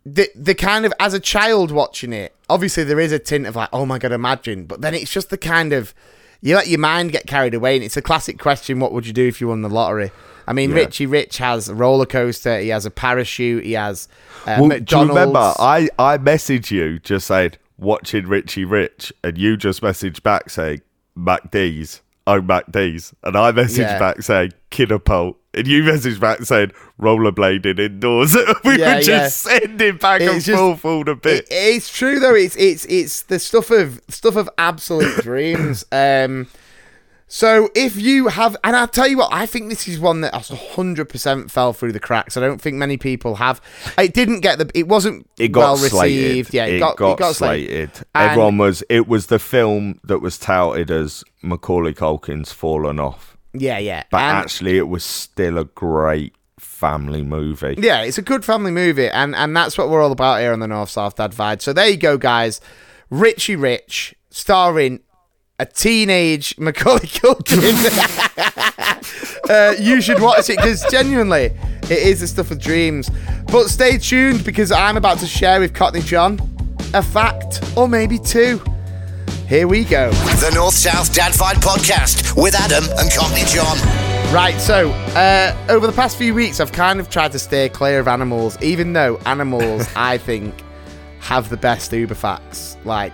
[0.07, 3.57] the the kind of as a child watching it, obviously there is a tint of
[3.57, 5.95] like, oh my god, imagine, but then it's just the kind of
[6.41, 9.13] you let your mind get carried away, and it's a classic question: What would you
[9.13, 10.11] do if you won the lottery?
[10.47, 10.77] I mean, Yeah.
[10.77, 14.09] Richie Rich has a roller coaster, he has a parachute, he has
[14.47, 15.55] uh, Well, do you remember?
[15.59, 20.83] I, I messaged you just saying, watching Richie Rich, and you just messaged back saying,
[21.17, 22.03] MacD's.
[22.27, 23.15] Oh, MacD's.
[23.23, 23.99] And I messaged Yeah.
[23.99, 25.37] back saying, Kidderpole.
[25.55, 28.35] And you messaged back saying, rollerblading indoors.
[28.65, 29.59] we Yeah, were just yeah.
[29.59, 31.45] sending back and It's just- forth all the bit.
[31.45, 32.35] It, it's true though.
[32.35, 35.85] It's it's it's the stuff of stuff of absolute dreams.
[35.93, 36.49] Um,
[37.27, 40.35] so if you have, and I'll tell you what, I think this is one that
[40.35, 42.37] hundred percent fell through the cracks.
[42.37, 43.61] I don't think many people have.
[43.99, 44.71] It didn't get the.
[44.75, 46.25] It wasn't it got well slated.
[46.29, 46.55] received.
[46.55, 47.95] Yeah, it, it, got, got, it got slated.
[47.95, 48.07] slated.
[48.15, 48.85] Everyone was.
[48.89, 54.03] It was the film that was touted as Macaulay Culkin's fallen off, Yeah, yeah.
[54.11, 57.75] but And- actually, it was still a great family movie.
[57.79, 60.61] Yeah, it's a good family movie, and and that's what we're all about here on
[60.61, 61.63] the North South Dad Vibe.
[61.63, 62.61] So there you go, guys.
[63.11, 65.01] Richie Rich, starring
[65.59, 67.75] a teenage Macaulay Culkin.
[69.51, 71.53] uh, you should watch it because genuinely,
[71.85, 73.11] it is the stuff of dreams.
[73.53, 76.41] But stay tuned because I'm about to share with Cockney John
[76.93, 78.61] a fact, or maybe two.
[79.49, 80.11] Here we go.
[80.11, 83.77] The North South Dad Vibe Podcast with Adam and Cockney John.
[84.35, 88.01] Right, so uh, over the past few weeks, I've kind of tried to stay clear
[88.01, 90.55] of animals, even though animals, I think,
[91.21, 92.77] have the best Uber facts.
[92.85, 93.13] Like,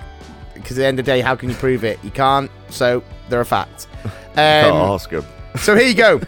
[0.55, 1.99] because at the end of the day, how can you prove it?
[2.05, 3.88] You can't, so they're a fact.
[4.35, 5.25] Can't Um, ask him.
[5.57, 6.21] so here you go.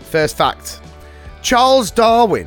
[0.00, 0.80] First fact
[1.42, 2.46] Charles Darwin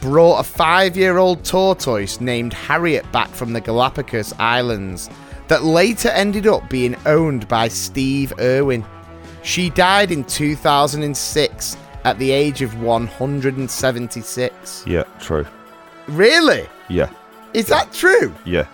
[0.00, 5.10] brought a five year old tortoise named Harriet back from the Galapagos Islands
[5.50, 8.84] that later ended up being owned by Steve Irwin.
[9.42, 14.84] She died in 2006 at the age of 176.
[14.86, 15.44] Yeah, true.
[16.06, 16.68] Really?
[16.88, 17.10] Yeah,
[17.52, 18.32] Is that true?
[18.44, 18.68] yeah.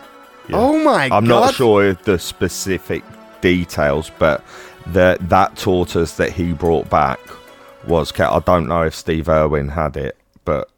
[0.49, 0.57] yeah.
[0.57, 1.17] Oh my god.
[1.17, 3.03] I'm not sure of the specific
[3.41, 4.45] details, but
[4.93, 7.19] the that tortoise that he brought back
[7.87, 8.13] was.
[8.21, 10.71] I don't know if Steve Irwin had it, but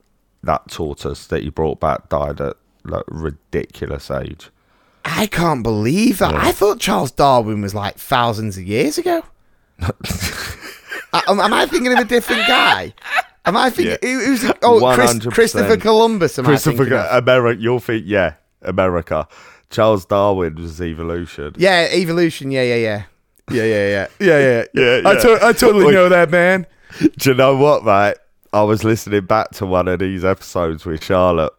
[0.44, 4.50] that tortoise that he brought back died at like ridiculous age.
[5.08, 6.34] I can't believe that.
[6.34, 9.22] I thought Charles Darwin was like thousands of years ago.
[11.12, 12.92] Am, am I thinking of a different guy?
[13.46, 13.96] Am I thinking?
[14.02, 14.24] Yeah.
[14.26, 16.38] Who's oh Chris, Christopher Columbus?
[16.38, 17.22] Am I Christopher of?
[17.22, 19.26] America, your feet, yeah, America.
[19.70, 21.54] Charles Darwin was evolution.
[21.56, 22.50] Yeah, evolution.
[22.50, 23.02] Yeah, yeah, yeah.
[23.50, 24.64] Yeah, yeah, yeah, yeah, yeah.
[24.74, 25.94] Yeah, I, to- I totally Wait.
[25.94, 26.66] know that, man.
[26.98, 28.16] Do you know what, mate?
[28.52, 31.52] I was listening back to one of these episodes with Charlotte,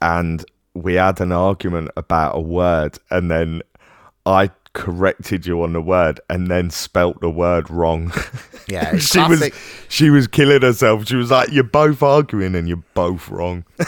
[0.00, 0.44] and
[0.76, 3.62] we had an argument about a word, and then
[4.24, 8.12] I corrected you on the word, and then spelt the word wrong.
[8.68, 9.48] Yeah, she was
[9.88, 11.06] she was killing herself.
[11.06, 13.64] She was like, "You're both arguing, and you're both wrong."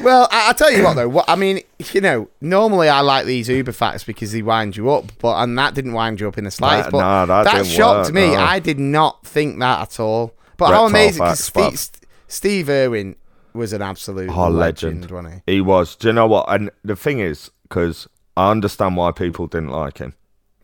[0.00, 1.08] Well, I, I tell you what though.
[1.08, 1.60] What I mean,
[1.92, 5.58] you know, normally I like these Uber facts because they wind you up, but and
[5.58, 6.86] that didn't wind you up in the slightest.
[6.86, 8.28] That- but no, that didn't shocked work, me.
[8.34, 8.40] no.
[8.40, 10.34] I did not think that at all.
[10.56, 11.26] But how amazing!
[11.34, 11.80] Steve,
[12.28, 13.16] Steve Irwin
[13.54, 15.10] was an absolute Oh, legend, legend.
[15.10, 15.54] wasn't he?
[15.54, 15.96] He was.
[15.96, 16.46] Do you know what?
[16.48, 20.14] And the thing is, because I understand why people didn't like him.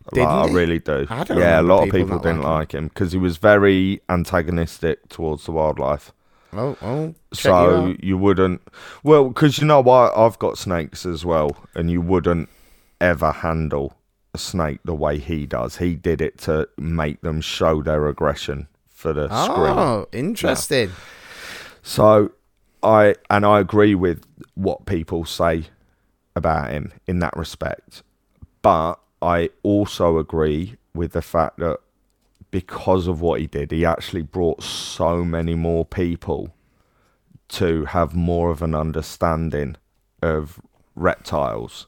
[0.05, 0.53] Like, Didn't I he?
[0.55, 1.07] really do.
[1.09, 5.09] I don't yeah, a lot of people didn't like him because he was very antagonistic
[5.09, 6.11] towards the wildlife.
[6.53, 8.61] Oh, oh, check you so you, wouldn't.
[9.03, 12.47] Well, because you know why I've got snakes as well, and you wouldn't
[13.01, 13.97] ever handle
[14.33, 15.77] a snake the way he does.
[15.77, 19.77] He did it to make them show their aggression for the screen.
[19.77, 20.91] Oh, interesting.
[21.83, 22.31] So
[22.85, 25.65] I and I agree with what people say
[26.35, 28.03] about him in that respect.
[28.61, 31.79] But I also agree with the fact that
[32.51, 36.53] because of what he did, he actually brought so many more people
[37.49, 39.77] to have more of an understanding
[40.21, 40.61] of
[40.95, 41.87] reptiles.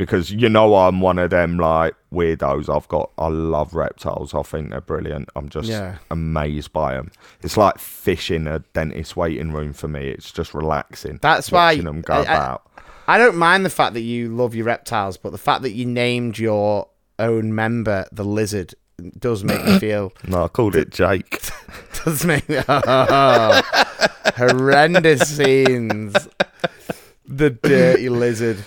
[0.00, 2.74] Because you know I'm one of them like weirdos.
[2.74, 4.32] I've got I love reptiles.
[4.32, 5.28] I think they're brilliant.
[5.36, 5.96] I'm just Yeah.
[6.10, 7.12] amazed by them.
[7.42, 10.08] It's like fish in a dentist waiting room for me.
[10.08, 11.18] It's just relaxing.
[11.20, 12.62] That's why them go I- about.
[13.06, 15.84] I don't mind the fact that you love your reptiles, but the fact that you
[15.84, 18.74] named your own member the lizard
[19.18, 21.42] does make me feel No, I called it Jake.
[22.04, 23.60] does make me oh,
[24.36, 26.14] horrendous scenes.
[27.26, 28.64] The dirty lizard.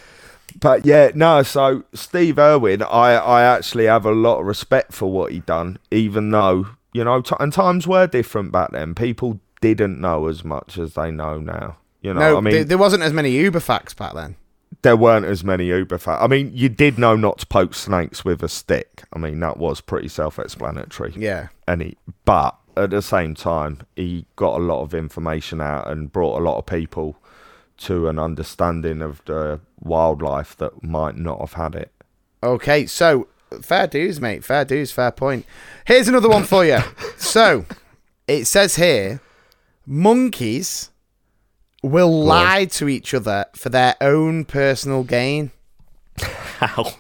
[0.64, 1.44] But yeah, no.
[1.44, 5.78] So Steve Irwin, I I actually have a lot of respect for what he done,
[5.92, 8.96] even though you know, t- and times were different back then.
[8.96, 11.78] People didn't know as much as they know now.
[12.02, 14.36] You know, No, I mean, there, there wasn't as many Uber facts back then.
[14.84, 16.22] there weren't as many Uber facts.
[16.22, 19.04] I mean, you did know not to poke snakes with a stick.
[19.14, 21.14] I mean, that was pretty self-explanatory.
[21.18, 21.48] Yeah.
[21.68, 26.12] And he, but at the same time, he got a lot of information out and
[26.12, 27.16] brought a lot of people
[27.78, 31.92] to an understanding of the wildlife that might not have had it.
[32.42, 33.28] Okay, so
[33.62, 34.44] fair dues, mate.
[34.44, 35.46] Fair dues, fair point.
[35.86, 36.80] Here's another one for you.
[37.18, 37.66] so
[38.28, 39.22] it says here
[39.86, 40.90] monkeys
[41.82, 45.52] will lie to each other for their own personal gain.
[46.20, 46.96] How?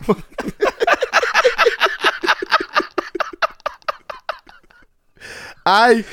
[5.65, 6.03] I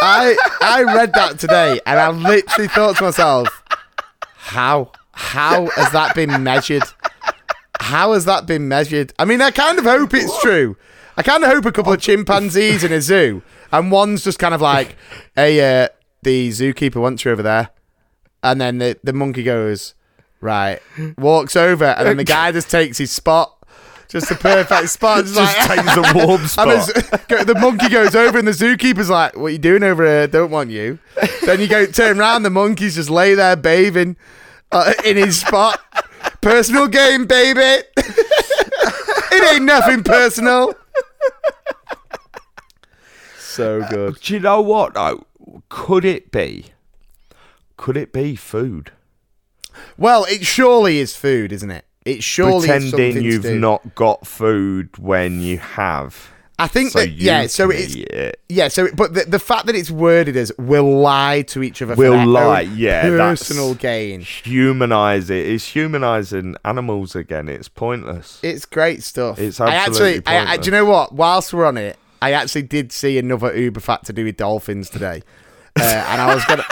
[0.00, 3.59] I I read that today and I literally thought to myself,
[4.50, 6.82] how how has that been measured?
[7.80, 9.12] How has that been measured?
[9.18, 10.76] I mean, I kind of hope it's true.
[11.16, 14.54] I kind of hope a couple of chimpanzees in a zoo and one's just kind
[14.54, 14.96] of like,
[15.34, 15.88] "Hey, uh,
[16.22, 17.70] the zookeeper wants you over there,"
[18.42, 19.94] and then the the monkey goes,
[20.40, 20.80] "Right,"
[21.16, 23.56] walks over, and then the guy just takes his spot.
[24.08, 25.24] Just the perfect spot.
[25.24, 26.66] Just, Just like, takes a warm spot.
[26.66, 30.26] the, the monkey goes over, and the zookeeper's like, "What are you doing over here?
[30.26, 30.98] Don't want you."
[31.46, 34.16] then you go turn around, the monkey's just lay there bathing
[34.72, 35.80] uh, in his spot.
[36.40, 37.60] Personal game, baby.
[37.96, 40.74] it ain't nothing personal.
[43.38, 44.20] So good.
[44.20, 45.26] Do you know what though?
[45.68, 46.66] Could it be?
[47.76, 48.92] Could it be food?
[49.96, 51.84] Well, it surely is food, isn't it?
[52.04, 53.58] It surely is Pretending something to you've do.
[53.58, 56.30] not got food when you have.
[56.60, 57.46] I think So that yeah.
[57.46, 58.40] So it's it.
[58.48, 58.68] yeah.
[58.68, 61.94] So but the, the fact that it's worded as will lie to each other.
[61.94, 64.20] for Will lie, yeah, Personal gain.
[64.20, 65.46] Humanize it.
[65.46, 67.48] It's humanizing animals again.
[67.48, 68.40] It's pointless.
[68.42, 69.38] It's great stuff.
[69.38, 71.12] It's I absolutely actually, I, I, do you know what?
[71.12, 74.90] Whilst we're on it, I actually did see another Uber fact to do with dolphins
[74.90, 75.22] today,
[75.78, 76.64] uh, and I was gonna,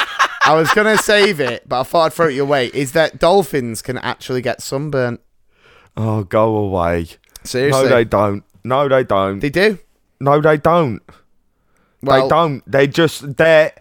[0.43, 2.67] I was gonna save it, but I thought I'd throw it your way.
[2.75, 5.21] Is that dolphins can actually get sunburnt?
[5.97, 7.07] Oh, go away.
[7.45, 8.45] Seriously, No, they don't.
[8.65, 9.41] No, they don't.
[9.41, 9.79] They do.
[10.21, 11.03] no, they don't.
[12.03, 12.71] Well, they don't.
[12.71, 13.73] They just they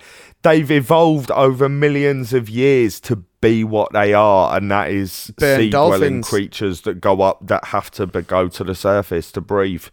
[0.44, 5.70] they've evolved over millions of years to be what they are, and that is sea
[5.70, 9.86] dwelling creatures that go up that have to be, go to the surface to breathe.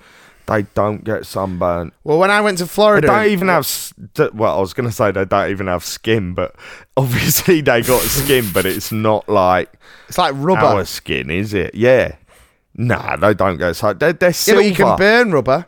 [0.46, 1.94] They don't get sunburnt.
[2.04, 3.66] Well, when I went to Florida, They don't even have.
[4.34, 6.54] Well, I was going to say they don't even have skin, but
[6.96, 9.72] obviously they got skin, but it's not like
[10.08, 10.60] it's like rubber.
[10.60, 11.74] our skin, is it?
[11.74, 12.16] Yeah.
[12.76, 13.92] Nah, they don't go so.
[13.92, 14.60] They're, they're yeah, silver.
[14.60, 15.66] but you can burn rubber.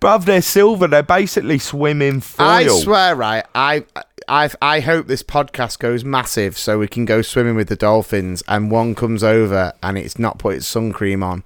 [0.00, 0.86] Bruv, they're silver.
[0.86, 2.46] They're basically swimming foil.
[2.46, 3.44] I swear, right?
[3.54, 3.84] I,
[4.28, 8.42] I, I hope this podcast goes massive so we can go swimming with the dolphins,
[8.46, 11.42] and one comes over and it's not put its sun cream on,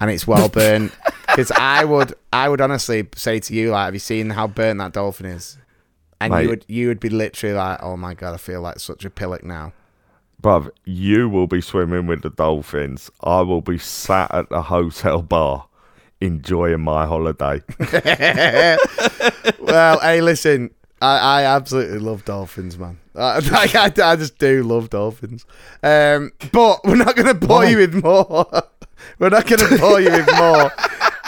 [0.00, 0.92] and it's well burnt.
[1.26, 4.78] Because I would, I would honestly say to you, like, have you seen how burnt
[4.78, 5.58] that dolphin is?
[6.20, 6.42] And Mate.
[6.42, 9.10] you would, you would be literally like, oh my god, I feel like such a
[9.10, 9.72] pillock now.
[10.42, 13.10] Bruv, you will be swimming with the dolphins.
[13.22, 15.66] I will be sat at the hotel bar
[16.20, 17.62] enjoying my holiday.
[19.60, 20.70] Well, hey, listen,
[21.02, 22.98] I, I absolutely love dolphins, man.
[23.14, 25.44] I, I, I just do love dolphins.
[25.82, 28.46] Um, but we're not going to bore you with more.
[29.18, 30.72] we're not going to bore you with more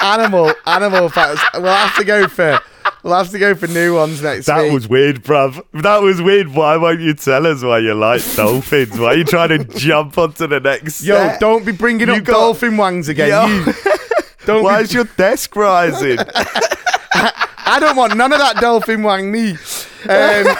[0.02, 1.42] animal animal facts.
[1.54, 2.60] We'll have to go for
[3.02, 4.72] we'll have to go for new ones next That week.
[4.72, 5.62] was weird, bruv.
[5.72, 6.48] That was weird.
[6.54, 8.98] Why won't you tell us why you like dolphins?
[8.98, 11.40] Why are you trying to jump onto the next Yo, set?
[11.40, 13.28] don't be bringing You up got- dolphin wangs again.
[13.28, 13.46] Yo.
[13.46, 13.74] You,
[14.46, 16.18] don't Why be- is your desk rising?
[17.14, 19.50] I don't want none of that dolphin wang me.
[20.08, 20.56] Um,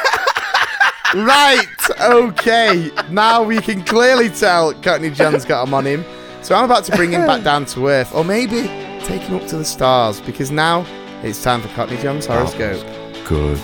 [1.27, 1.67] right,
[2.01, 2.91] okay.
[3.11, 6.05] Now we can clearly tell Cockney John's got him on him.
[6.43, 8.63] So I'm about to bring him back down to earth, or maybe
[9.05, 10.83] take him up to the stars, because now
[11.23, 12.83] it's time for Cockney John's horoscope.
[13.27, 13.59] Good.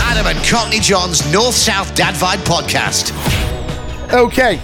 [0.00, 3.12] Adam and Cockney John's North South Dad Vibe podcast.
[4.12, 4.60] Okay.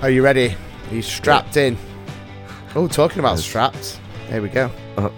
[0.00, 0.56] Are you ready?
[0.90, 1.76] Are you strapped in?
[2.74, 3.98] Oh, talking about straps.
[4.28, 4.70] There we go.
[4.96, 5.10] Uh,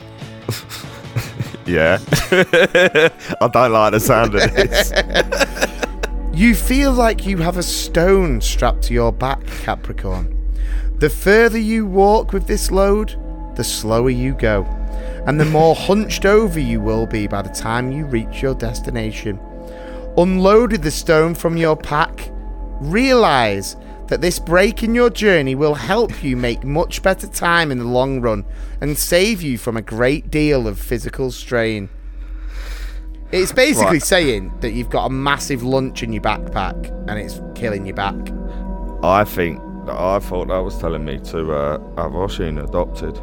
[1.66, 1.98] yeah.
[3.40, 4.92] I don't like the sound of this.
[6.34, 10.36] You feel like you have a stone strapped to your back, Capricorn.
[10.98, 13.14] The further you walk with this load,
[13.54, 14.64] the slower you go,
[15.26, 19.38] and the more hunched over you will be by the time you reach your destination.
[20.16, 22.30] Unloaded the stone from your pack,
[22.80, 23.76] realize
[24.08, 27.84] that this break in your journey will help you make much better time in the
[27.84, 28.44] long run
[28.80, 31.88] and save you from a great deal of physical strain.
[33.32, 34.02] It's basically Right.
[34.02, 38.14] saying that you've got a massive lunch in your backpack and it's killing your back.
[39.02, 43.18] I think I thought that was telling me to uh, have Oshin adopted.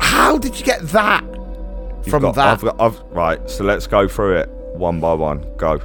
[0.00, 2.46] How did you get that You've from got- that?
[2.48, 5.44] I've got, I've, right, so let's go through it one by one.
[5.56, 5.80] Go.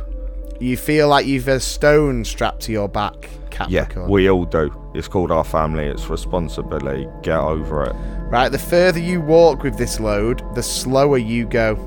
[0.60, 3.30] You feel like you've a stone strapped to your back,
[3.68, 4.72] Yeah, we all do.
[4.96, 5.86] It's called our family.
[5.86, 7.08] It's responsibility.
[7.24, 7.94] Get over it.
[8.32, 11.78] right, the further you walk with this load, the slower you go.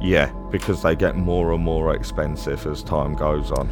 [0.00, 3.68] Yeah, because they get more and more expensive as time goes on.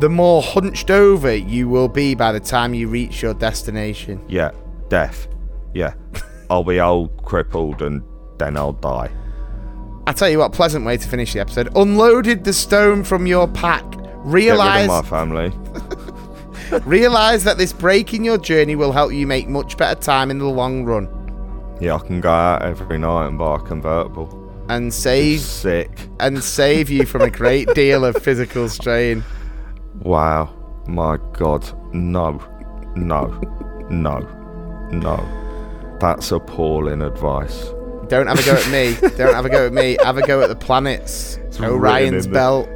[0.00, 4.24] The more hunched over you will be by the time you reach your destination.
[4.28, 4.50] Yeah,
[4.88, 5.28] death.
[5.74, 5.94] Yeah,
[6.50, 8.02] I'll be old, crippled, and
[8.38, 9.10] then I'll die.
[10.06, 11.68] I tell you what, pleasant way to finish the episode.
[11.76, 13.84] Unloaded the stone from your pack.
[13.90, 15.52] Get rid of Realize my family.
[16.84, 20.38] realize that this break in your journey will help you make much better time in
[20.38, 21.08] the long run
[21.80, 24.28] Yeah, I can go out every night and buy a convertible.
[24.68, 25.90] and save Sick.
[26.20, 29.24] and save you from a great deal of physical strain.
[30.00, 30.54] Wow.
[30.86, 31.66] My God.
[31.94, 32.38] No.
[32.96, 33.40] No.
[33.90, 34.18] No.
[34.92, 35.16] No.
[36.00, 37.70] That's appalling advice.
[38.08, 38.94] Don't have a go at me.
[39.16, 39.96] Don't have a go at me.
[40.02, 41.38] Have a go at the planets.
[41.58, 42.68] written Orion's the- belt.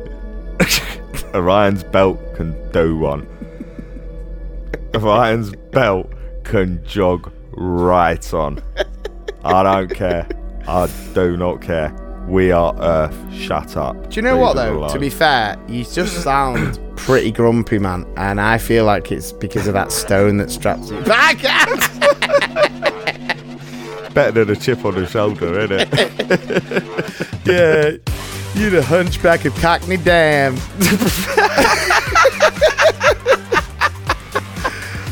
[1.35, 3.27] Orion's belt can do one.
[4.95, 6.11] Orion's belt
[6.45, 8.61] can jog right on.
[9.45, 10.29] I don't care.
[10.69, 11.95] I do not care.
[12.29, 13.33] We are Earth.
[13.33, 14.11] Shut up.
[14.11, 14.89] Do you know Leave what though?
[14.89, 19.67] To be fair, you just sound pretty grumpy, man, and I feel like it's because
[19.67, 21.39] of that stone that straps you back.
[24.15, 25.91] Better than a chip on the shoulder, isn't it?
[27.47, 30.57] yeah, you the hunchback of Cockney Dam.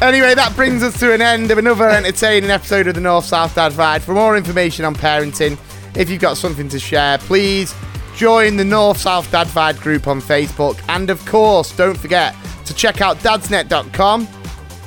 [0.03, 3.55] Anyway, that brings us to an end of another entertaining episode of the North South
[3.55, 4.01] Dad Vibe.
[4.01, 5.59] For more information on parenting,
[5.94, 7.74] if you've got something to share, please
[8.16, 10.80] join the North South Dad Vibe group on Facebook.
[10.88, 12.34] And of course, don't forget
[12.64, 14.26] to check out dadsnet.com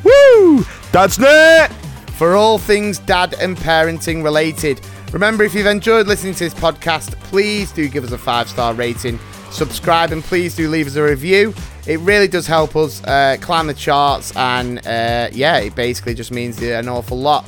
[0.04, 0.66] Woo!
[0.96, 1.83] It!
[2.24, 4.80] For all things dad and parenting related.
[5.12, 8.74] Remember, if you've enjoyed listening to this podcast, please do give us a five star
[8.74, 9.20] rating,
[9.52, 11.54] subscribe, and please do leave us a review.
[11.86, 16.32] It really does help us uh, climb the charts, and uh, yeah, it basically just
[16.32, 17.44] means an awful lot.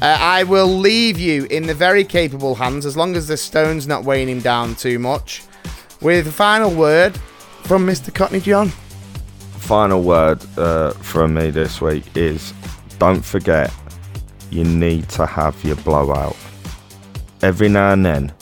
[0.00, 3.88] Uh, I will leave you in the very capable hands, as long as the stone's
[3.88, 5.42] not weighing him down too much,
[6.00, 7.16] with a final word
[7.64, 8.14] from Mr.
[8.14, 8.68] Cockney John.
[9.58, 12.54] Final word uh, from me this week is
[13.00, 13.72] don't forget
[14.50, 16.36] you need to have your blowout.
[17.42, 18.32] Every now and then,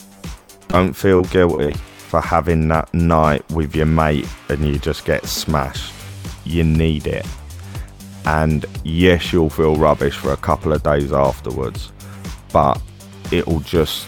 [0.67, 1.73] don't feel guilty
[2.09, 5.93] for having that night with your mate and you just get smashed.
[6.43, 7.25] You need it.
[8.25, 11.91] And yes, you'll feel rubbish for a couple of days afterwards,
[12.51, 12.81] but
[13.31, 14.07] it'll just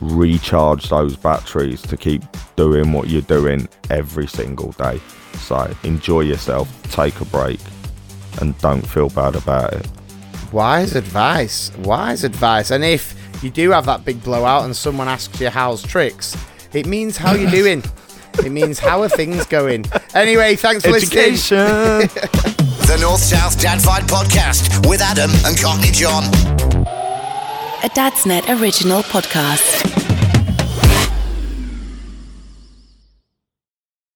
[0.00, 2.22] recharge those batteries to keep
[2.56, 5.00] doing what you're doing every single day.
[5.34, 7.60] So enjoy yourself, take a break,
[8.40, 9.86] and don't feel bad about it.
[10.52, 11.70] Wise advice.
[11.78, 12.70] Wise advice.
[12.70, 16.36] And if you do have that big blowout and someone asks you how's tricks,
[16.72, 17.82] it means how you doing.
[18.38, 19.84] it means how are things going.
[20.14, 21.34] Anyway, thanks for listening.
[22.88, 26.24] The North South Dad Vibe podcast with Adam and Cockney John.
[27.84, 30.07] A Dadsnet original podcast.